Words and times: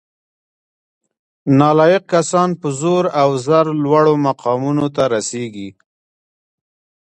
نالایق 1.59 2.03
کسان 2.13 2.49
په 2.61 2.67
زور 2.79 3.03
او 3.21 3.29
زر 3.45 3.65
لوړو 3.83 4.13
مقامونو 4.27 4.85
ته 4.95 5.03
رسیږي 5.13 5.69